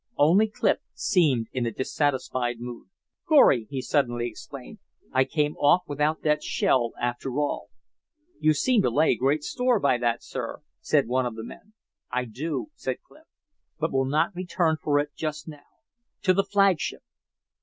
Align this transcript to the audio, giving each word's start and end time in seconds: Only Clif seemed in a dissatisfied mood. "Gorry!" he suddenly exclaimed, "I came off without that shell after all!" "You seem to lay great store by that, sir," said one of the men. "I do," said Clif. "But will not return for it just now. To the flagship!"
Only 0.17 0.47
Clif 0.47 0.79
seemed 0.95 1.47
in 1.53 1.67
a 1.67 1.71
dissatisfied 1.71 2.59
mood. 2.59 2.87
"Gorry!" 3.29 3.67
he 3.69 3.83
suddenly 3.83 4.25
exclaimed, 4.25 4.79
"I 5.13 5.25
came 5.25 5.55
off 5.57 5.83
without 5.87 6.23
that 6.23 6.41
shell 6.41 6.93
after 6.99 7.37
all!" 7.37 7.69
"You 8.39 8.55
seem 8.55 8.81
to 8.81 8.89
lay 8.89 9.13
great 9.15 9.43
store 9.43 9.79
by 9.79 9.99
that, 9.99 10.23
sir," 10.23 10.63
said 10.79 11.07
one 11.07 11.27
of 11.27 11.35
the 11.35 11.43
men. 11.43 11.73
"I 12.11 12.25
do," 12.25 12.71
said 12.73 12.97
Clif. 13.07 13.25
"But 13.79 13.91
will 13.91 14.05
not 14.09 14.33
return 14.35 14.77
for 14.81 14.97
it 14.97 15.11
just 15.15 15.47
now. 15.47 15.67
To 16.23 16.33
the 16.33 16.45
flagship!" 16.45 17.03